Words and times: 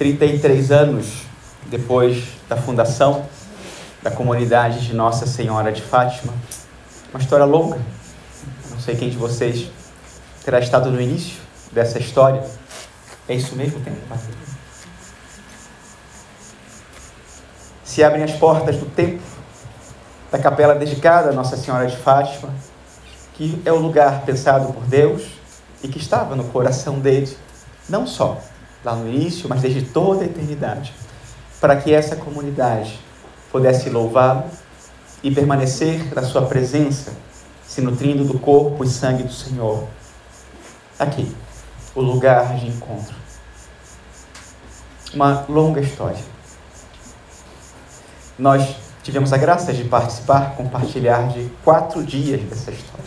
33 0.00 0.72
anos 0.72 1.26
depois 1.66 2.28
da 2.48 2.56
fundação 2.56 3.26
da 4.02 4.10
comunidade 4.10 4.86
de 4.86 4.94
Nossa 4.94 5.26
Senhora 5.26 5.70
de 5.70 5.82
Fátima. 5.82 6.32
Uma 7.12 7.20
história 7.20 7.44
longa. 7.44 7.78
Não 8.70 8.80
sei 8.80 8.96
quem 8.96 9.10
de 9.10 9.18
vocês 9.18 9.70
terá 10.42 10.58
estado 10.58 10.90
no 10.90 10.98
início 10.98 11.38
dessa 11.70 11.98
história. 11.98 12.42
É 13.28 13.34
isso 13.34 13.54
mesmo, 13.54 13.78
tem 13.80 13.94
Se 17.84 18.02
abrem 18.02 18.24
as 18.24 18.32
portas 18.32 18.78
do 18.78 18.86
templo, 18.86 19.20
da 20.32 20.38
capela 20.38 20.74
dedicada 20.74 21.28
a 21.28 21.32
Nossa 21.34 21.58
Senhora 21.58 21.86
de 21.86 21.98
Fátima, 21.98 22.48
que 23.34 23.60
é 23.66 23.70
o 23.70 23.76
lugar 23.76 24.22
pensado 24.22 24.72
por 24.72 24.82
Deus 24.84 25.24
e 25.82 25.88
que 25.88 25.98
estava 25.98 26.34
no 26.34 26.44
coração 26.44 26.98
dele, 26.98 27.36
não 27.86 28.06
só 28.06 28.40
lá 28.84 28.94
no 28.94 29.08
início, 29.08 29.48
mas 29.48 29.60
desde 29.60 29.82
toda 29.82 30.22
a 30.22 30.26
eternidade, 30.26 30.94
para 31.60 31.76
que 31.76 31.92
essa 31.92 32.16
comunidade 32.16 32.98
pudesse 33.52 33.90
louvá-lo 33.90 34.44
e 35.22 35.30
permanecer 35.30 36.14
na 36.14 36.22
sua 36.22 36.46
presença, 36.46 37.12
se 37.66 37.80
nutrindo 37.80 38.24
do 38.24 38.38
corpo 38.38 38.82
e 38.84 38.88
sangue 38.88 39.22
do 39.22 39.32
Senhor. 39.32 39.86
Aqui, 40.98 41.34
o 41.94 42.00
lugar 42.00 42.56
de 42.56 42.68
encontro. 42.68 43.14
Uma 45.12 45.44
longa 45.48 45.80
história. 45.80 46.22
Nós 48.38 48.76
tivemos 49.02 49.32
a 49.32 49.36
graça 49.36 49.72
de 49.72 49.84
participar, 49.84 50.54
compartilhar 50.56 51.28
de 51.28 51.50
quatro 51.64 52.02
dias 52.02 52.40
dessa 52.42 52.70
história, 52.70 53.04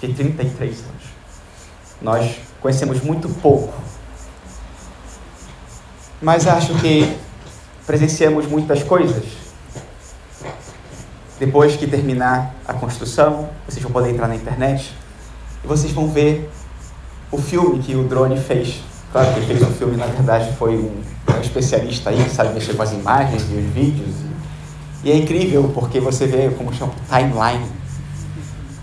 de 0.00 0.12
33 0.14 0.80
anos. 0.80 1.02
Nós 2.00 2.36
conhecemos 2.60 3.02
muito 3.02 3.28
pouco, 3.40 3.72
mas 6.22 6.46
acho 6.46 6.74
que 6.76 7.16
presenciamos 7.84 8.46
muitas 8.46 8.82
coisas. 8.84 9.24
Depois 11.38 11.74
que 11.74 11.88
terminar 11.88 12.54
a 12.66 12.72
construção, 12.72 13.48
vocês 13.68 13.82
vão 13.82 13.90
poder 13.90 14.10
entrar 14.10 14.28
na 14.28 14.36
internet 14.36 14.94
e 15.64 15.66
vocês 15.66 15.92
vão 15.92 16.08
ver 16.08 16.48
o 17.32 17.38
filme 17.38 17.80
que 17.80 17.96
o 17.96 18.04
drone 18.04 18.38
fez. 18.38 18.80
Claro 19.10 19.32
que 19.32 19.40
ele 19.40 19.46
fez 19.46 19.62
o 19.62 19.72
filme, 19.72 19.96
na 19.96 20.06
verdade, 20.06 20.54
foi 20.56 20.76
um, 20.76 21.02
um 21.36 21.40
especialista 21.40 22.10
aí 22.10 22.22
que 22.22 22.30
sabe 22.30 22.54
mexer 22.54 22.74
com 22.74 22.82
as 22.82 22.92
imagens 22.92 23.42
e 23.50 23.54
os 23.56 23.64
vídeos. 23.74 24.14
E, 25.02 25.08
e 25.08 25.12
é 25.12 25.16
incrível 25.16 25.72
porque 25.74 25.98
você 25.98 26.26
vê 26.26 26.50
como 26.50 26.72
chama 26.72 26.92
timeline. 27.08 27.66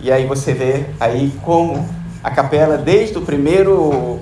E 0.02 0.12
aí 0.12 0.26
você 0.26 0.54
vê 0.54 0.88
aí 1.00 1.32
como 1.44 1.88
a 2.22 2.30
capela, 2.30 2.78
desde 2.78 3.18
o 3.18 3.22
primeiro 3.22 4.20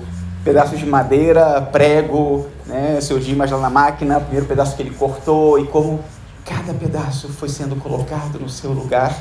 pedaço 0.48 0.78
de 0.78 0.86
madeira, 0.86 1.60
prego, 1.60 2.48
né, 2.64 2.98
seu 3.02 3.18
Dimas 3.18 3.50
lá 3.50 3.58
na 3.58 3.68
máquina, 3.68 4.16
o 4.16 4.22
primeiro 4.22 4.46
pedaço 4.46 4.74
que 4.74 4.80
ele 4.80 4.94
cortou 4.94 5.58
e 5.58 5.66
como 5.66 6.02
cada 6.42 6.72
pedaço 6.72 7.28
foi 7.28 7.50
sendo 7.50 7.76
colocado 7.76 8.40
no 8.40 8.48
seu 8.48 8.72
lugar 8.72 9.14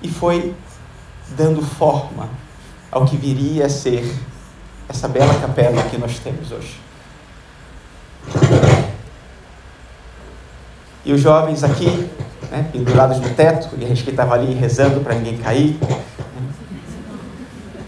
e 0.00 0.08
foi 0.08 0.54
dando 1.30 1.62
forma 1.62 2.28
ao 2.92 3.04
que 3.04 3.16
viria 3.16 3.66
a 3.66 3.68
ser 3.68 4.08
essa 4.88 5.08
bela 5.08 5.34
capela 5.40 5.82
que 5.82 5.98
nós 5.98 6.20
temos 6.20 6.52
hoje. 6.52 6.80
E 11.04 11.12
os 11.12 11.20
jovens 11.20 11.64
aqui, 11.64 12.08
né, 12.52 12.68
pendurados 12.70 13.18
no 13.18 13.30
teto, 13.30 13.68
e 13.76 13.84
a 13.84 13.88
gente 13.88 14.04
que 14.04 14.10
estava 14.10 14.34
ali 14.34 14.54
rezando 14.54 15.00
para 15.00 15.16
ninguém 15.16 15.38
cair, 15.38 15.76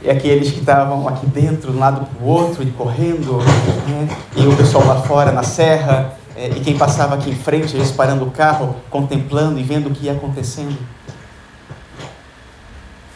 e 0.05 0.11
aqueles 0.11 0.51
que 0.51 0.61
estavam 0.61 1.09
aqui 1.09 1.25
dentro, 1.27 1.71
de 1.71 1.79
um 1.79 1.81
lado 1.81 2.05
para 2.05 2.23
o 2.23 2.29
outro, 2.29 2.63
e 2.63 2.71
correndo, 2.73 3.39
né? 3.39 4.07
e 4.37 4.47
o 4.47 4.55
pessoal 4.55 4.87
lá 4.87 5.01
fora 5.01 5.33
na 5.33 5.43
serra, 5.43 6.13
é, 6.37 6.49
e 6.49 6.61
quem 6.61 6.77
passava 6.77 7.15
aqui 7.15 7.31
em 7.31 7.35
frente, 7.35 7.75
eles 7.75 7.91
parando 7.91 8.27
o 8.27 8.31
carro, 8.31 8.77
contemplando 8.91 9.59
e 9.59 9.63
vendo 9.63 9.89
o 9.89 9.91
que 9.93 10.05
ia 10.05 10.13
acontecendo. 10.13 10.77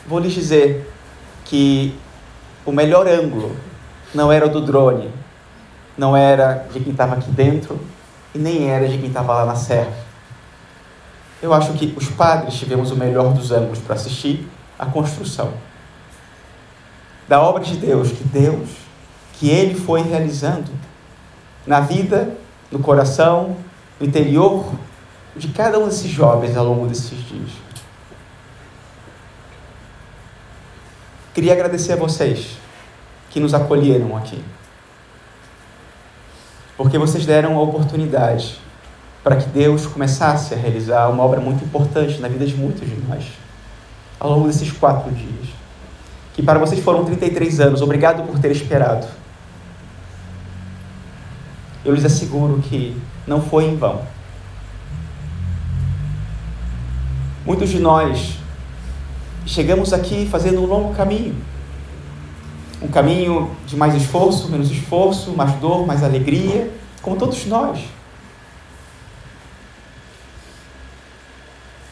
Vou 0.07 0.19
lhes 0.19 0.33
dizer 0.33 0.91
que 1.45 1.95
o 2.65 2.73
melhor 2.73 3.07
ângulo 3.07 3.55
não 4.15 4.33
era 4.33 4.47
o 4.47 4.49
do 4.49 4.63
drone, 4.63 5.11
não 5.97 6.17
era 6.17 6.67
de 6.73 6.81
quem 6.81 6.93
estava 6.93 7.17
aqui 7.17 7.31
dentro 7.31 7.79
e 8.35 8.39
nem 8.39 8.71
era 8.71 8.89
de 8.89 8.97
quem 8.97 9.09
estava 9.09 9.35
lá 9.35 9.45
na 9.45 9.57
serra. 9.57 9.93
Eu 11.43 11.53
acho 11.53 11.75
que 11.75 11.93
os 11.99 12.09
padres 12.09 12.55
tivemos 12.55 12.91
o 12.91 12.97
melhor 12.97 13.35
dos 13.35 13.53
ângulos 13.53 13.79
para 13.79 13.95
assistir 13.95 14.49
a 14.79 14.87
construção 14.87 15.53
da 17.29 17.41
obra 17.41 17.63
de 17.63 17.77
Deus, 17.77 18.11
que 18.11 18.25
Deus, 18.25 18.71
que 19.35 19.51
Ele 19.51 19.75
foi 19.75 20.03
realizando 20.03 20.71
na 21.67 21.81
vida, 21.81 22.35
no 22.73 22.79
coração, 22.79 23.57
no 24.01 24.07
interior 24.07 24.73
de 25.37 25.49
cada 25.49 25.79
um 25.79 25.87
desses 25.87 26.11
jovens 26.11 26.57
ao 26.57 26.65
longo 26.65 26.87
desses 26.87 27.19
dias. 27.29 27.51
Queria 31.35 31.53
agradecer 31.53 31.93
a 31.93 31.97
vocês 31.97 32.57
que 33.31 33.39
nos 33.39 33.55
acolheram 33.55 34.17
aqui. 34.17 34.43
Porque 36.77 36.99
vocês 36.99 37.27
deram 37.27 37.57
a 37.59 37.61
oportunidade 37.61 38.59
para 39.23 39.37
que 39.37 39.49
Deus 39.49 39.87
começasse 39.87 40.55
a 40.55 40.57
realizar 40.57 41.09
uma 41.09 41.23
obra 41.23 41.41
muito 41.41 41.63
importante 41.65 42.19
na 42.19 42.29
vida 42.29 42.47
de 42.47 42.57
muitos 42.57 42.89
de 42.89 42.97
nós 43.09 43.25
ao 44.19 44.31
longo 44.31 44.47
desses 44.47 44.73
quatro 44.73 45.11
dias 45.13 45.58
que 46.39 46.43
para 46.45 46.57
vocês 46.57 46.81
foram 46.81 47.05
33 47.05 47.59
anos. 47.59 47.83
Obrigado 47.83 48.23
por 48.23 48.39
ter 48.39 48.53
esperado. 48.53 49.05
Eu 51.85 51.93
lhes 51.93 52.05
asseguro 52.05 52.63
que 52.63 52.97
não 53.27 53.43
foi 53.43 53.65
em 53.65 53.77
vão. 53.77 54.03
Muitos 57.45 57.71
de 57.71 57.81
nós 57.81 58.39
chegamos 59.45 59.93
aqui 59.93 60.29
fazendo 60.31 60.63
um 60.63 60.67
longo 60.67 60.95
caminho. 60.95 61.35
Um 62.81 62.87
caminho 62.87 63.51
de 63.67 63.75
mais 63.75 63.97
esforço, 63.97 64.49
menos 64.49 64.71
esforço, 64.71 65.33
mais 65.33 65.53
dor, 65.55 65.89
mais 65.89 66.05
alegria, 66.05 66.71
como 67.03 67.17
todos 67.17 67.45
nós. 67.47 67.81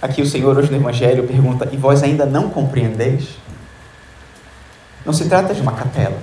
Aqui 0.01 0.23
o 0.23 0.27
Senhor 0.27 0.57
hoje 0.57 0.71
no 0.71 0.77
Evangelho 0.77 1.27
pergunta: 1.27 1.69
E 1.73 1.77
vós 1.77 2.05
ainda 2.05 2.25
não 2.25 2.49
compreendeis? 2.49 3.45
Não 5.06 5.12
se 5.12 5.28
trata 5.28 5.55
de 5.55 5.62
uma 5.62 5.72
capela. 5.72 6.21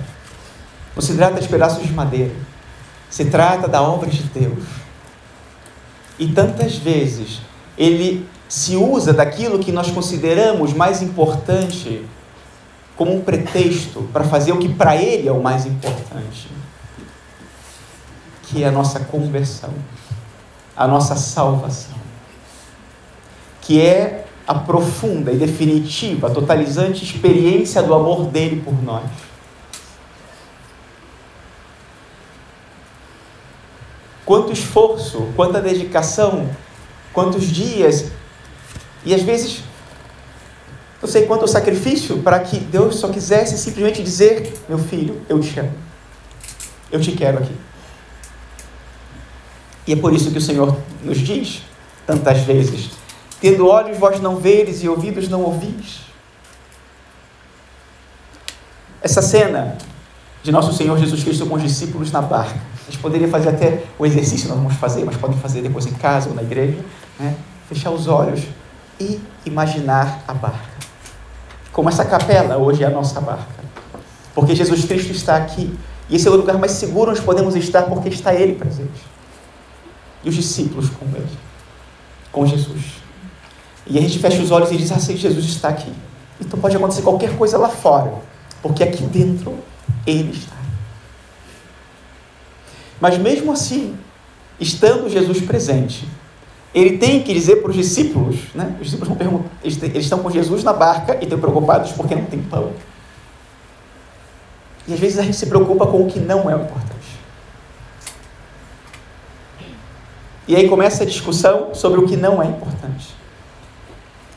Não 0.94 1.02
se 1.02 1.16
trata 1.16 1.40
de 1.40 1.48
pedaços 1.48 1.84
de 1.84 1.92
madeira. 1.92 2.34
Se 3.10 3.24
trata 3.24 3.66
da 3.66 3.82
obra 3.82 4.10
de 4.10 4.22
Deus. 4.24 4.62
E 6.18 6.28
tantas 6.28 6.76
vezes 6.76 7.40
ele 7.78 8.28
se 8.48 8.76
usa 8.76 9.12
daquilo 9.12 9.58
que 9.58 9.72
nós 9.72 9.90
consideramos 9.90 10.74
mais 10.74 11.00
importante 11.00 12.04
como 12.96 13.16
um 13.16 13.20
pretexto 13.20 14.02
para 14.12 14.22
fazer 14.24 14.52
o 14.52 14.58
que 14.58 14.68
para 14.68 14.94
ele 14.96 15.26
é 15.26 15.32
o 15.32 15.42
mais 15.42 15.66
importante, 15.66 16.48
que 18.44 18.62
é 18.62 18.68
a 18.68 18.70
nossa 18.70 19.00
conversão, 19.00 19.70
a 20.76 20.86
nossa 20.86 21.16
salvação, 21.16 21.96
que 23.60 23.80
é 23.80 24.23
a 24.46 24.54
profunda 24.54 25.32
e 25.32 25.36
definitiva, 25.36 26.30
totalizante 26.30 27.04
experiência 27.04 27.82
do 27.82 27.94
amor 27.94 28.26
dele 28.26 28.60
por 28.62 28.74
nós. 28.82 29.04
Quanto 34.24 34.52
esforço, 34.52 35.28
quanta 35.36 35.60
dedicação, 35.60 36.48
quantos 37.12 37.46
dias, 37.46 38.10
e 39.04 39.14
às 39.14 39.22
vezes, 39.22 39.62
não 41.00 41.08
sei 41.08 41.26
quanto 41.26 41.46
sacrifício 41.46 42.18
para 42.22 42.40
que 42.40 42.58
Deus 42.58 42.96
só 42.96 43.08
quisesse 43.08 43.58
simplesmente 43.58 44.02
dizer: 44.02 44.54
Meu 44.68 44.78
filho, 44.78 45.20
eu 45.28 45.38
te 45.40 45.60
amo, 45.60 45.72
eu 46.90 47.00
te 47.00 47.12
quero 47.12 47.38
aqui. 47.38 47.54
E 49.86 49.92
é 49.92 49.96
por 49.96 50.14
isso 50.14 50.30
que 50.30 50.38
o 50.38 50.40
Senhor 50.40 50.78
nos 51.02 51.18
diz 51.18 51.62
tantas 52.06 52.40
vezes: 52.40 52.92
Tendo 53.44 53.68
olhos 53.68 53.98
vós 53.98 54.18
não 54.20 54.36
veres 54.36 54.82
e 54.82 54.88
ouvidos 54.88 55.28
não 55.28 55.42
ouvis. 55.42 56.00
Essa 59.02 59.20
cena 59.20 59.76
de 60.42 60.50
nosso 60.50 60.72
Senhor 60.72 60.98
Jesus 60.98 61.22
Cristo 61.22 61.44
com 61.44 61.56
os 61.56 61.62
discípulos 61.62 62.10
na 62.10 62.22
barca. 62.22 62.58
A 62.88 62.90
gente 62.90 63.02
poderia 63.02 63.28
fazer 63.28 63.50
até 63.50 63.84
o 63.98 64.06
exercício, 64.06 64.48
nós 64.48 64.56
vamos 64.56 64.72
fazer, 64.76 65.04
mas 65.04 65.18
podem 65.18 65.36
fazer 65.36 65.60
depois 65.60 65.84
em 65.84 65.92
casa 65.92 66.30
ou 66.30 66.34
na 66.34 66.42
igreja. 66.42 66.82
Né? 67.20 67.36
Fechar 67.68 67.90
os 67.90 68.08
olhos 68.08 68.44
e 68.98 69.20
imaginar 69.44 70.24
a 70.26 70.32
barca. 70.32 70.78
Como 71.70 71.90
essa 71.90 72.02
capela 72.02 72.56
hoje 72.56 72.82
é 72.82 72.86
a 72.86 72.90
nossa 72.90 73.20
barca. 73.20 73.62
Porque 74.34 74.54
Jesus 74.54 74.86
Cristo 74.86 75.12
está 75.12 75.36
aqui. 75.36 75.78
E 76.08 76.16
esse 76.16 76.26
é 76.26 76.30
o 76.30 76.34
lugar 76.34 76.56
mais 76.56 76.72
seguro 76.72 77.10
onde 77.10 77.20
podemos 77.20 77.54
estar 77.56 77.82
porque 77.82 78.08
está 78.08 78.34
Ele 78.34 78.54
presente. 78.54 79.04
E 80.24 80.30
os 80.30 80.34
discípulos 80.34 80.88
com 80.88 81.04
Ele. 81.14 81.28
Com 82.32 82.46
Jesus. 82.46 83.03
E 83.86 83.98
a 83.98 84.00
gente 84.00 84.18
fecha 84.18 84.42
os 84.42 84.50
olhos 84.50 84.70
e 84.70 84.76
diz: 84.76 84.90
Ah, 84.92 84.98
Jesus 84.98 85.44
está 85.44 85.68
aqui. 85.68 85.92
Então 86.40 86.58
pode 86.58 86.76
acontecer 86.76 87.02
qualquer 87.02 87.36
coisa 87.36 87.58
lá 87.58 87.68
fora, 87.68 88.12
porque 88.62 88.82
aqui 88.82 89.02
dentro 89.04 89.58
Ele 90.06 90.30
está. 90.30 90.56
Mas 93.00 93.18
mesmo 93.18 93.52
assim, 93.52 93.96
estando 94.58 95.08
Jesus 95.08 95.40
presente, 95.42 96.08
ele 96.74 96.98
tem 96.98 97.22
que 97.22 97.32
dizer 97.32 97.56
para 97.56 97.70
os 97.70 97.76
discípulos, 97.76 98.36
né? 98.54 98.74
Os 98.80 98.86
discípulos 98.86 99.08
vão 99.08 99.16
perguntar, 99.16 99.48
eles, 99.62 99.80
estão 99.96 100.18
com 100.18 100.30
Jesus 100.30 100.64
na 100.64 100.72
barca 100.72 101.16
e 101.20 101.24
estão 101.24 101.38
preocupados 101.38 101.92
porque 101.92 102.14
não 102.14 102.24
tem 102.24 102.42
pão. 102.42 102.72
E 104.86 104.92
às 104.92 104.98
vezes 104.98 105.18
a 105.18 105.22
gente 105.22 105.36
se 105.36 105.46
preocupa 105.46 105.86
com 105.86 106.02
o 106.02 106.06
que 106.06 106.18
não 106.18 106.50
é 106.50 106.54
importante. 106.54 106.94
E 110.46 110.56
aí 110.56 110.68
começa 110.68 111.04
a 111.04 111.06
discussão 111.06 111.74
sobre 111.74 112.00
o 112.00 112.06
que 112.06 112.16
não 112.16 112.42
é 112.42 112.46
importante. 112.46 113.14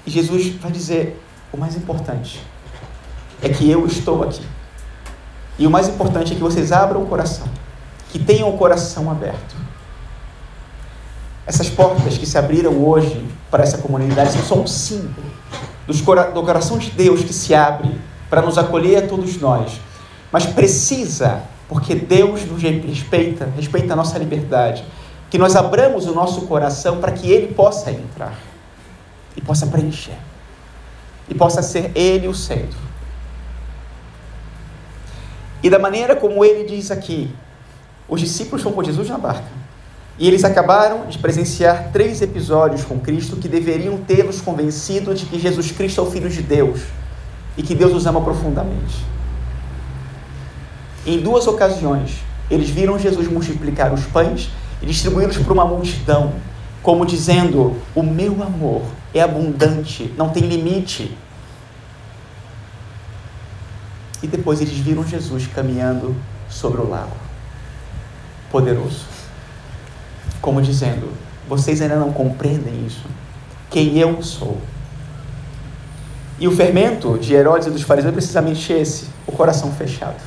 E 0.08 0.10
Jesus 0.10 0.56
vai 0.56 0.72
dizer: 0.72 1.22
o 1.54 1.58
mais 1.58 1.76
importante 1.76 2.42
é 3.44 3.50
que 3.50 3.70
eu 3.70 3.86
estou 3.86 4.24
aqui. 4.24 4.42
E 5.60 5.68
o 5.68 5.70
mais 5.70 5.88
importante 5.88 6.32
é 6.32 6.36
que 6.36 6.42
vocês 6.42 6.72
abram 6.72 7.04
o 7.04 7.06
coração, 7.06 7.48
que 8.10 8.18
tenham 8.18 8.50
o 8.50 8.58
coração 8.58 9.12
aberto 9.12 9.68
essas 11.48 11.70
portas 11.70 12.18
que 12.18 12.26
se 12.26 12.38
abriram 12.38 12.86
hoje 12.86 13.26
para 13.50 13.64
essa 13.64 13.78
comunidade 13.78 14.34
são 14.34 14.42
só 14.44 14.56
um 14.56 14.68
símbolo 14.68 15.26
do 15.88 16.44
coração 16.44 16.78
de 16.78 16.92
Deus 16.92 17.24
que 17.24 17.32
se 17.32 17.56
abre 17.56 17.98
para 18.30 18.42
nos 18.42 18.58
acolher 18.58 19.06
a 19.06 19.08
todos 19.08 19.40
nós. 19.40 19.80
Mas 20.30 20.46
precisa, 20.46 21.44
porque 21.70 21.96
Deus 21.96 22.46
nos 22.46 22.62
respeita, 22.62 23.48
respeita 23.56 23.94
a 23.94 23.96
nossa 23.96 24.20
liberdade, 24.20 24.84
que 25.30 25.38
nós 25.38 25.56
abramos 25.56 26.06
o 26.06 26.14
nosso 26.14 26.42
coração 26.42 26.98
para 26.98 27.14
que 27.14 27.32
Ele 27.32 27.54
possa 27.54 27.92
entrar 27.92 28.38
e 29.38 29.42
possa 29.42 29.68
preencher 29.68 30.18
e 31.30 31.36
possa 31.36 31.62
ser 31.62 31.92
Ele 31.96 32.28
o 32.28 32.34
centro. 32.34 32.78
E 35.62 35.70
da 35.70 35.80
maneira 35.80 36.16
como 36.16 36.44
Ele 36.44 36.64
diz 36.64 36.92
aqui, 36.92 37.34
os 38.08 38.22
discípulos 38.22 38.62
estão 38.62 38.72
com 38.72 38.84
Jesus 38.84 39.10
na 39.10 39.18
barca. 39.18 39.58
E 40.20 40.28
eles 40.28 40.44
acabaram 40.44 41.06
de 41.08 41.18
presenciar 41.18 41.90
três 41.92 42.22
episódios 42.22 42.84
com 42.84 43.00
Cristo 43.00 43.36
que 43.36 43.48
deveriam 43.48 43.98
tê-los 43.98 44.42
convencido 44.42 45.14
de 45.14 45.26
que 45.26 45.40
Jesus 45.40 45.72
Cristo 45.72 46.02
é 46.02 46.04
o 46.04 46.10
Filho 46.10 46.30
de 46.30 46.42
Deus 46.42 46.82
e 47.56 47.62
que 47.62 47.76
Deus 47.76 47.94
os 47.94 48.06
ama 48.06 48.22
profundamente. 48.22 49.06
Em 51.06 51.20
duas 51.20 51.46
ocasiões, 51.46 52.18
eles 52.50 52.70
viram 52.70 52.98
Jesus 52.98 53.28
multiplicar 53.28 53.94
os 53.94 54.06
pães 54.06 54.50
e 54.82 54.86
distribuí-los 54.86 55.38
para 55.38 55.54
uma 55.54 55.66
multidão, 55.66 56.34
como 56.88 57.06
dizendo: 57.06 57.76
O 57.94 58.02
meu 58.02 58.42
amor 58.42 58.84
é 59.14 59.22
abundante, 59.22 60.14
não 60.16 60.30
tem 60.30 60.44
limite. 60.44 61.18
E 64.24 64.28
depois 64.28 64.62
eles 64.62 64.78
viram 64.78 65.06
Jesus 65.06 65.48
caminhando 65.48 66.16
sobre 66.50 66.80
o 66.80 66.90
lago, 66.90 67.18
poderoso 68.50 69.18
como 70.42 70.62
dizendo: 70.62 71.12
vocês 71.46 71.82
ainda 71.82 71.98
não 71.98 72.14
compreendem 72.14 72.86
isso, 72.86 73.04
quem 73.70 73.98
eu 73.98 74.24
sou. 74.24 74.58
E 76.40 76.48
o 76.48 76.56
fermento 76.56 77.18
de 77.18 77.34
Herodes 77.34 77.68
e 77.68 77.70
dos 77.70 77.82
fariseus 77.82 78.14
é 78.14 78.16
precisamente 78.16 78.72
esse: 78.72 79.08
o 79.28 79.34
coração 79.34 79.74
fechado. 79.74 80.22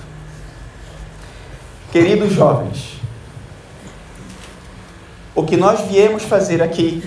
Queridos 1.91 2.35
jovens, 2.35 3.00
o 5.41 5.45
que 5.45 5.57
nós 5.57 5.81
viemos 5.89 6.23
fazer 6.23 6.63
aqui 6.63 7.03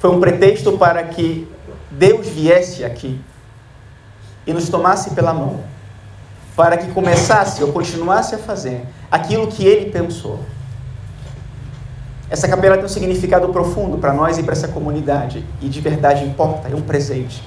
foi 0.00 0.10
um 0.10 0.18
pretexto 0.18 0.76
para 0.76 1.04
que 1.04 1.48
Deus 1.88 2.26
viesse 2.26 2.84
aqui 2.84 3.20
e 4.44 4.52
nos 4.52 4.68
tomasse 4.68 5.10
pela 5.10 5.32
mão 5.32 5.60
para 6.56 6.76
que 6.76 6.90
começasse 6.90 7.62
ou 7.62 7.72
continuasse 7.72 8.34
a 8.34 8.38
fazer 8.38 8.84
aquilo 9.08 9.46
que 9.46 9.64
ele 9.64 9.92
pensou. 9.92 10.40
Essa 12.28 12.48
capela 12.48 12.74
tem 12.74 12.84
um 12.84 12.88
significado 12.88 13.48
profundo 13.50 13.98
para 13.98 14.12
nós 14.12 14.36
e 14.38 14.42
para 14.42 14.54
essa 14.54 14.66
comunidade, 14.66 15.46
e 15.62 15.68
de 15.68 15.80
verdade 15.80 16.24
importa, 16.24 16.68
é 16.68 16.74
um 16.74 16.82
presente. 16.82 17.40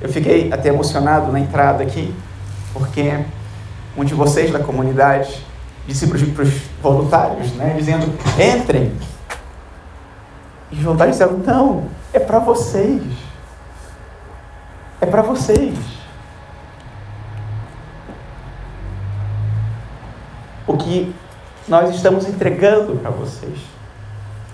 Eu 0.00 0.08
fiquei 0.08 0.52
até 0.52 0.68
emocionado 0.68 1.32
na 1.32 1.40
entrada 1.40 1.82
aqui, 1.82 2.14
porque 2.72 3.18
um 3.96 4.04
de 4.04 4.14
vocês 4.14 4.52
da 4.52 4.60
comunidade 4.60 5.44
disse 5.86 6.06
para 6.06 6.16
os 6.16 6.22
voluntários, 6.92 7.52
né, 7.52 7.74
dizendo: 7.76 8.06
entrem. 8.38 8.92
E 10.70 10.76
os 10.76 10.82
voluntários 10.82 11.16
disseram: 11.16 11.38
não, 11.38 11.84
é 12.12 12.18
para 12.18 12.38
vocês. 12.38 13.02
É 15.00 15.06
para 15.06 15.22
vocês. 15.22 15.96
o 20.66 20.76
que 20.76 21.14
nós 21.68 21.94
estamos 21.94 22.26
entregando 22.26 22.96
para 22.96 23.10
vocês. 23.10 23.58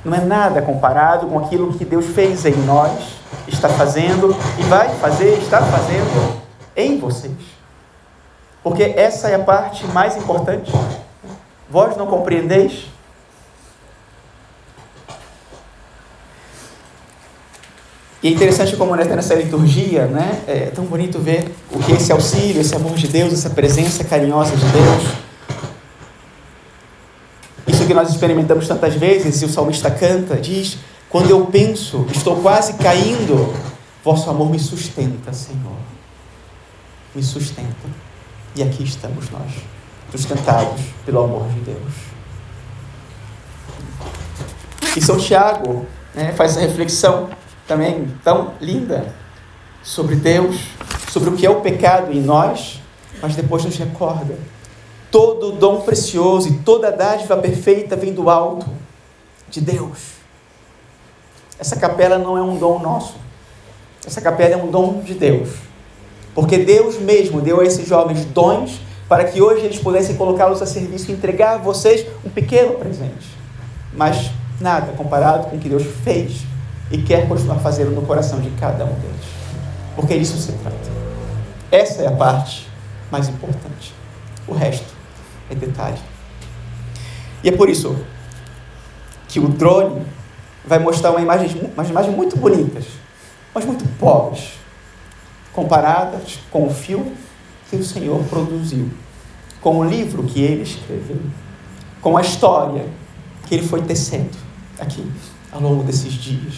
Não 0.05 0.15
é 0.15 0.21
nada 0.21 0.61
comparado 0.61 1.27
com 1.27 1.39
aquilo 1.39 1.73
que 1.73 1.85
Deus 1.85 2.07
fez 2.07 2.45
em 2.45 2.57
nós, 2.65 3.17
está 3.47 3.69
fazendo 3.69 4.37
e 4.59 4.63
vai 4.65 4.89
fazer, 4.97 5.39
está 5.39 5.63
fazendo 5.63 6.43
em 6.77 6.99
vocês. 6.99 7.33
Porque 8.63 8.83
essa 8.83 9.29
é 9.29 9.35
a 9.35 9.39
parte 9.39 9.87
mais 9.89 10.17
importante. 10.17 10.73
Vós 11.73 11.97
não 11.97 12.07
compreendeis? 12.07 12.85
E 18.23 18.29
é 18.29 18.31
interessante 18.31 18.77
como 18.77 18.95
nessa 18.95 19.35
liturgia, 19.35 20.07
né, 20.07 20.45
é 20.47 20.71
tão 20.73 20.85
bonito 20.85 21.19
ver 21.19 21.53
o 21.73 21.81
que 21.81 21.91
esse 21.91 22.13
auxílio, 22.13 22.61
esse 22.61 22.77
amor 22.77 22.95
de 22.95 23.09
Deus, 23.09 23.33
essa 23.33 23.51
presença 23.51 24.05
carinhosa 24.05 24.55
de 24.55 24.65
Deus 24.67 25.23
isso 27.83 27.89
que 27.89 27.95
nós 27.95 28.11
experimentamos 28.11 28.69
tantas 28.69 28.95
vezes, 28.95 29.43
e 29.43 29.45
o 29.45 29.49
salmista 29.49 29.91
canta, 29.91 30.37
diz: 30.37 30.79
Quando 31.09 31.31
eu 31.31 31.47
penso, 31.47 32.07
estou 32.13 32.37
quase 32.37 32.75
caindo, 32.75 33.53
vosso 34.05 34.31
amor 34.31 34.51
me 34.51 34.59
sustenta, 34.59 35.33
Senhor. 35.33 35.77
Me 37.15 37.23
sustenta. 37.23 37.89
E 38.55 38.63
aqui 38.63 38.85
estamos 38.85 39.31
nós, 39.31 39.51
sustentados 40.13 40.81
pelo 41.05 41.25
amor 41.25 41.49
de 41.49 41.61
Deus. 41.61 41.93
E 44.97 45.01
São 45.01 45.19
Tiago 45.19 45.87
né, 46.15 46.33
faz 46.33 46.53
essa 46.53 46.61
reflexão 46.61 47.31
também 47.67 48.15
tão 48.23 48.53
linda 48.61 49.15
sobre 49.83 50.15
Deus, 50.15 50.57
sobre 51.11 51.31
o 51.31 51.37
que 51.37 51.47
é 51.47 51.51
o 51.51 51.61
pecado 51.61 52.13
em 52.13 52.21
nós, 52.21 52.81
mas 53.21 53.35
depois 53.35 53.65
nos 53.65 53.77
recorda 53.77 54.37
Todo 55.13 55.53
dom 55.53 55.83
precioso 55.83 56.49
e 56.49 56.59
toda 56.61 56.91
dádiva 56.91 57.37
perfeita 57.37 57.95
vem 57.95 58.15
do 58.15 58.31
alto, 58.31 58.67
de 59.51 59.61
Deus. 59.61 59.99
Essa 61.59 61.77
capela 61.77 62.17
não 62.17 62.39
é 62.39 62.43
um 62.43 62.57
dom 62.57 62.79
nosso. 62.79 63.17
Essa 64.07 64.23
capela 64.23 64.55
é 64.55 64.57
um 64.57 64.71
dom 64.71 65.03
de 65.03 65.13
Deus. 65.13 65.51
Porque 66.35 66.57
Deus 66.57 66.99
mesmo 66.99 67.43
deu 67.43 67.61
a 67.61 67.65
esses 67.65 67.87
jovens 67.87 68.25
dons 68.25 68.81
para 69.13 69.25
que 69.25 69.43
hoje 69.43 69.67
eles 69.67 69.79
pudessem 69.79 70.17
colocá-los 70.17 70.63
a 70.63 70.67
serviço 70.67 71.11
e 71.11 71.13
entregar 71.13 71.57
a 71.57 71.59
vocês 71.59 72.07
um 72.25 72.31
pequeno 72.31 72.77
presente. 72.77 73.29
Mas 73.93 74.31
nada 74.59 74.91
comparado 74.95 75.51
com 75.51 75.57
o 75.57 75.59
que 75.59 75.69
Deus 75.69 75.83
fez 76.03 76.47
e 76.91 76.97
quer 76.97 77.29
continuar 77.29 77.59
fazendo 77.59 77.91
no 77.91 78.01
coração 78.07 78.41
de 78.41 78.49
cada 78.53 78.87
um 78.87 78.95
deles. 78.95 79.27
Porque 79.95 80.19
disso 80.19 80.39
se 80.39 80.53
trata. 80.53 80.79
Essa 81.71 82.05
é 82.05 82.07
a 82.07 82.13
parte 82.13 82.67
mais 83.11 83.29
importante. 83.29 83.93
O 84.49 84.55
resto 84.55 84.95
é 85.51 85.55
detalhe. 85.55 85.99
E 87.45 87.51
é 87.51 87.53
por 87.53 87.69
isso 87.69 87.95
que 89.29 89.39
o 89.39 89.47
drone 89.47 90.07
vai 90.65 90.79
mostrar 90.79 91.11
uma 91.11 91.21
imagem, 91.21 91.71
umas 91.75 91.91
imagens 91.91 92.17
muito 92.17 92.35
bonitas, 92.39 92.87
mas 93.55 93.67
muito 93.67 93.87
pobres, 93.99 94.55
comparadas 95.53 96.39
com 96.51 96.67
o 96.67 96.71
filme 96.71 97.15
que 97.73 97.77
o 97.77 97.85
Senhor 97.85 98.23
produziu, 98.25 98.91
com 99.63 99.79
o 99.79 99.85
livro 99.85 100.25
que 100.25 100.43
ele 100.43 100.63
escreveu, 100.63 101.23
com 102.03 102.19
a 102.19 102.21
história 102.21 102.85
que 103.47 103.55
ele 103.55 103.67
foi 103.67 103.81
tecendo 103.81 104.37
aqui 104.79 105.03
ao 105.51 105.59
longo 105.59 105.83
desses 105.83 106.13
dias. 106.13 106.55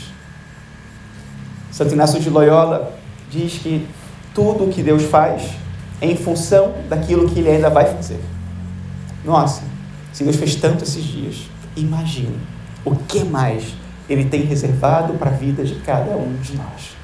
Santo 1.71 1.94
Inácio 1.94 2.18
de 2.18 2.28
Loyola 2.28 2.99
diz 3.30 3.59
que 3.59 3.87
tudo 4.35 4.64
o 4.64 4.68
que 4.68 4.83
Deus 4.83 5.04
faz 5.04 5.52
é 6.00 6.06
em 6.06 6.16
função 6.16 6.75
daquilo 6.88 7.28
que 7.28 7.38
ele 7.38 7.50
ainda 7.50 7.71
vai 7.71 7.85
fazer. 7.85 8.21
Nossa, 9.25 9.62
se 10.12 10.25
Deus 10.25 10.35
fez 10.35 10.56
tanto 10.56 10.83
esses 10.83 11.04
dias, 11.04 11.49
imagine 11.76 12.40
o 12.85 12.97
que 12.97 13.23
mais 13.25 13.73
Ele 14.09 14.25
tem 14.25 14.42
reservado 14.42 15.14
para 15.14 15.30
a 15.30 15.35
vida 15.35 15.64
de 15.64 15.76
cada 15.76 16.16
um 16.16 16.35
de 16.42 16.56
nós. 16.56 17.03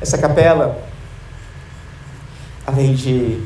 Essa 0.00 0.16
capela, 0.16 0.82
além 2.66 2.94
de 2.94 3.42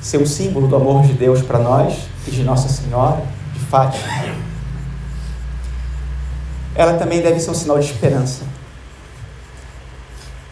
ser 0.00 0.18
um 0.18 0.26
símbolo 0.26 0.68
do 0.68 0.76
amor 0.76 1.02
de 1.02 1.12
Deus 1.14 1.42
para 1.42 1.58
nós 1.58 2.06
e 2.26 2.30
de 2.30 2.44
Nossa 2.44 2.68
Senhora, 2.68 3.22
de 3.52 3.58
Fátima, 3.58 4.06
ela 6.74 6.94
também 6.94 7.20
deve 7.20 7.40
ser 7.40 7.50
um 7.50 7.54
sinal 7.54 7.78
de 7.78 7.84
esperança 7.84 8.44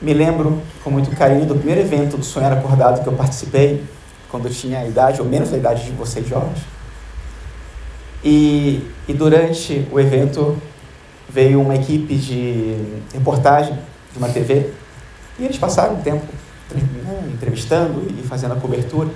Me 0.02 0.12
lembro 0.12 0.62
com 0.84 0.90
muito 0.90 1.14
carinho 1.16 1.46
do 1.46 1.54
primeiro 1.54 1.80
evento 1.80 2.16
do 2.16 2.24
Sonhar 2.24 2.52
Acordado 2.52 3.02
que 3.02 3.08
eu 3.08 3.12
participei, 3.12 3.84
quando 4.30 4.48
eu 4.48 4.52
tinha 4.52 4.80
a 4.80 4.86
idade, 4.86 5.20
ou 5.20 5.26
menos 5.26 5.52
a 5.52 5.56
idade 5.56 5.84
de 5.84 5.90
vocês 5.92 6.26
jovens. 6.26 6.58
E, 8.24 8.82
e 9.06 9.12
durante 9.12 9.86
o 9.92 10.00
evento 10.00 10.56
veio 11.28 11.60
uma 11.60 11.74
equipe 11.74 12.16
de 12.16 12.76
reportagem 13.12 13.78
de 14.12 14.18
uma 14.18 14.28
TV 14.28 14.72
e 15.40 15.44
eles 15.44 15.58
passaram 15.58 15.94
um 15.94 16.02
tempo 16.02 16.26
né, 16.70 17.30
entrevistando 17.32 18.06
e 18.10 18.22
fazendo 18.22 18.52
a 18.52 18.56
cobertura. 18.56 19.08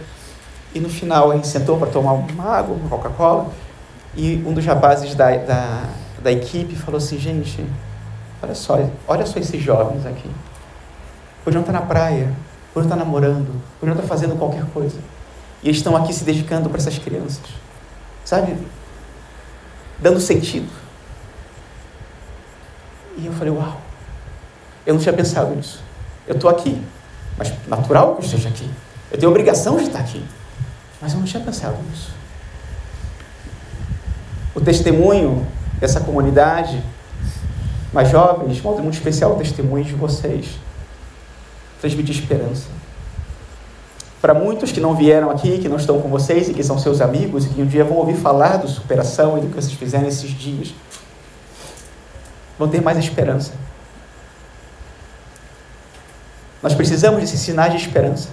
E 0.74 0.80
no 0.80 0.88
final 0.88 1.30
a 1.30 1.36
gente 1.36 1.46
sentou 1.46 1.76
para 1.76 1.88
tomar 1.90 2.14
uma 2.14 2.44
água, 2.44 2.74
uma 2.74 2.88
Coca-Cola, 2.88 3.52
e 4.16 4.42
um 4.46 4.54
dos 4.54 4.64
rapazes 4.64 5.14
da, 5.14 5.36
da, 5.36 5.88
da 6.22 6.32
equipe 6.32 6.74
falou 6.74 6.96
assim, 6.96 7.18
gente, 7.18 7.64
olha 8.42 8.54
só, 8.54 8.78
olha 9.06 9.26
só 9.26 9.38
esses 9.38 9.62
jovens 9.62 10.06
aqui. 10.06 10.30
Podiam 11.44 11.60
estar 11.60 11.72
na 11.72 11.82
praia, 11.82 12.32
podiam 12.72 12.90
estar 12.90 12.96
namorando, 12.96 13.60
podiam 13.78 13.94
estar 13.94 14.08
fazendo 14.08 14.36
qualquer 14.38 14.64
coisa. 14.72 14.98
E 15.62 15.68
eles 15.68 15.76
estão 15.76 15.94
aqui 15.94 16.12
se 16.12 16.24
dedicando 16.24 16.70
para 16.70 16.78
essas 16.78 16.98
crianças. 16.98 17.44
Sabe? 18.24 18.56
Dando 20.00 20.18
sentido. 20.18 20.70
E 23.18 23.26
eu 23.26 23.32
falei, 23.34 23.52
uau, 23.52 23.80
eu 24.86 24.94
não 24.94 25.00
tinha 25.00 25.12
pensado 25.12 25.54
nisso. 25.54 25.84
Eu 26.26 26.34
estou 26.34 26.48
aqui, 26.50 26.80
mas 27.36 27.52
natural 27.66 28.14
que 28.14 28.22
eu 28.22 28.24
esteja 28.24 28.48
aqui. 28.48 28.68
Eu 29.10 29.18
tenho 29.18 29.30
obrigação 29.30 29.76
de 29.76 29.84
estar 29.84 30.00
aqui. 30.00 30.24
Mas 31.00 31.12
eu 31.12 31.18
não 31.18 31.26
tinha 31.26 31.42
pensado 31.42 31.76
nisso. 31.90 32.10
O 34.54 34.60
testemunho 34.60 35.46
dessa 35.78 36.00
comunidade, 36.00 36.82
mais 37.92 38.08
jovens, 38.08 38.60
modo 38.62 38.82
muito 38.82 38.94
especial, 38.94 39.32
o 39.32 39.36
testemunho 39.36 39.84
de 39.84 39.94
vocês, 39.94 40.58
transmitir 41.80 42.14
esperança. 42.14 42.68
Para 44.20 44.32
muitos 44.32 44.72
que 44.72 44.80
não 44.80 44.94
vieram 44.94 45.30
aqui, 45.30 45.58
que 45.58 45.68
não 45.68 45.76
estão 45.76 46.00
com 46.00 46.08
vocês 46.08 46.48
e 46.48 46.54
que 46.54 46.64
são 46.64 46.78
seus 46.78 47.02
amigos 47.02 47.44
e 47.44 47.50
que 47.50 47.60
um 47.60 47.66
dia 47.66 47.84
vão 47.84 47.98
ouvir 47.98 48.14
falar 48.14 48.56
do 48.56 48.68
superação 48.68 49.36
e 49.36 49.42
do 49.42 49.48
que 49.48 49.54
vocês 49.54 49.74
fizeram 49.74 50.08
esses 50.08 50.30
dias, 50.30 50.74
vão 52.58 52.68
ter 52.68 52.80
mais 52.80 52.96
esperança. 52.96 53.52
Nós 56.64 56.73
precisamos 56.73 57.21
desses 57.21 57.40
sinais 57.40 57.75
de 57.75 57.78
esperança. 57.78 58.30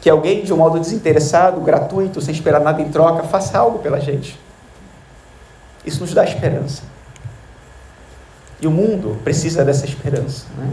Que 0.00 0.08
alguém, 0.08 0.42
de 0.42 0.54
um 0.54 0.56
modo 0.56 0.80
desinteressado, 0.80 1.60
gratuito, 1.60 2.18
sem 2.22 2.32
esperar 2.32 2.62
nada 2.62 2.80
em 2.80 2.88
troca, 2.88 3.24
faça 3.24 3.58
algo 3.58 3.80
pela 3.80 4.00
gente. 4.00 4.40
Isso 5.84 6.00
nos 6.00 6.14
dá 6.14 6.24
esperança. 6.24 6.82
E 8.58 8.66
o 8.66 8.70
mundo 8.70 9.20
precisa 9.22 9.62
dessa 9.66 9.84
esperança. 9.84 10.46
Né? 10.56 10.72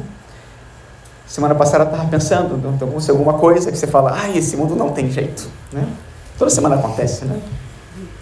Semana 1.28 1.54
passada 1.54 1.84
eu 1.84 1.90
estava 1.90 2.10
pensando, 2.10 2.56
então 2.74 2.88
aconteceu 2.88 3.16
alguma 3.16 3.34
coisa 3.34 3.70
que 3.70 3.78
você 3.78 3.86
fala, 3.86 4.14
ai, 4.14 4.38
esse 4.38 4.56
mundo 4.56 4.78
não 4.78 4.94
tem 4.94 5.12
jeito. 5.12 5.50
Né? 5.70 5.86
Toda 6.38 6.50
semana 6.50 6.76
acontece, 6.76 7.26
né? 7.26 7.42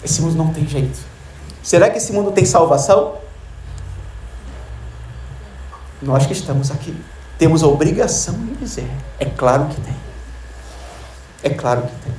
Esse 0.03 0.19
mundo 0.23 0.35
não 0.35 0.51
tem 0.51 0.67
jeito. 0.67 0.97
Será 1.61 1.91
que 1.91 1.99
esse 1.99 2.11
mundo 2.11 2.31
tem 2.31 2.43
salvação? 2.43 3.17
Nós 6.01 6.25
que 6.25 6.33
estamos 6.33 6.71
aqui 6.71 6.97
temos 7.37 7.63
a 7.63 7.67
obrigação 7.67 8.33
de 8.33 8.55
dizer: 8.55 8.89
é 9.19 9.25
claro 9.25 9.65
que 9.65 9.79
tem. 9.81 9.95
É 11.43 11.49
claro 11.49 11.83
que 11.83 11.95
tem. 12.03 12.13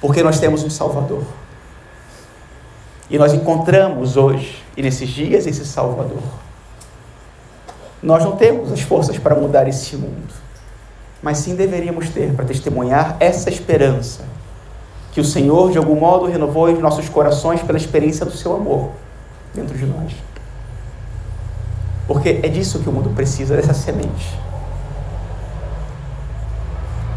Porque 0.00 0.22
nós 0.22 0.38
temos 0.38 0.62
um 0.62 0.70
Salvador. 0.70 1.22
E 3.08 3.18
nós 3.18 3.32
encontramos 3.32 4.16
hoje 4.16 4.62
e 4.76 4.82
nesses 4.82 5.08
dias 5.08 5.46
esse 5.46 5.64
Salvador. 5.64 6.22
Nós 8.02 8.22
não 8.24 8.36
temos 8.36 8.70
as 8.72 8.80
forças 8.80 9.18
para 9.18 9.34
mudar 9.34 9.66
esse 9.66 9.96
mundo, 9.96 10.34
mas 11.22 11.38
sim 11.38 11.54
deveríamos 11.54 12.10
ter 12.10 12.34
para 12.34 12.44
testemunhar 12.44 13.16
essa 13.18 13.48
esperança 13.48 14.24
que 15.12 15.20
o 15.20 15.24
Senhor, 15.24 15.70
de 15.70 15.78
algum 15.78 15.94
modo, 15.94 16.26
renovou 16.26 16.68
em 16.68 16.74
nossos 16.78 17.08
corações 17.08 17.62
pela 17.62 17.78
experiência 17.78 18.26
do 18.26 18.32
seu 18.32 18.54
amor 18.54 18.90
dentro 19.54 19.78
de 19.78 19.86
nós. 19.86 20.12
Porque 22.06 22.40
é 22.42 22.48
disso 22.48 22.80
que 22.80 22.88
o 22.88 22.92
mundo 22.92 23.10
precisa, 23.10 23.56
dessa 23.56 23.74
semente. 23.74 24.38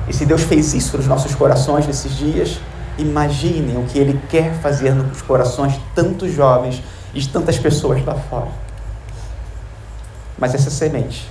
E 0.08 0.14
se 0.14 0.26
Deus 0.26 0.44
fez 0.44 0.74
isso 0.74 0.98
nos 0.98 1.08
nossos 1.08 1.36
corações 1.36 1.86
nesses 1.86 2.16
dias, 2.16 2.60
imaginem 2.98 3.78
o 3.78 3.84
que 3.84 4.00
Ele 4.00 4.20
quer 4.30 4.54
fazer 4.56 4.92
nos 4.94 5.22
corações 5.22 5.74
de 5.74 5.80
tantos 5.94 6.34
jovens 6.34 6.82
e 7.14 7.20
de 7.20 7.28
tantas 7.28 7.58
pessoas 7.58 8.04
lá 8.06 8.16
fora. 8.16 8.48
Mas 10.38 10.54
essa 10.54 10.70
semente 10.70 11.28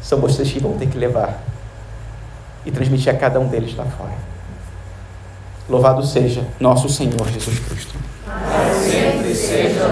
são 0.00 0.20
vocês 0.20 0.52
que 0.52 0.60
vão 0.60 0.76
ter 0.76 0.86
que 0.86 0.98
levar 0.98 1.42
e 2.64 2.70
transmitir 2.70 3.12
a 3.12 3.16
cada 3.16 3.40
um 3.40 3.48
deles 3.48 3.74
lá 3.76 3.84
fora. 3.84 4.12
Louvado 5.68 6.04
seja 6.04 6.44
nosso 6.60 6.88
Senhor 6.88 7.26
Jesus 7.32 7.58
Cristo. 7.58 7.94
Sempre 8.82 9.34
seja 9.34 9.88